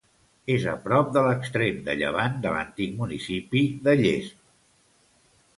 [0.53, 4.43] És a prop de l'extrem de llevant de l'antic municipi de Llesp.